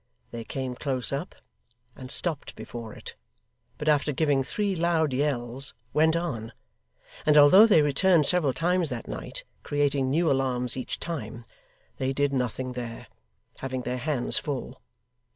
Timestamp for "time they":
10.99-12.13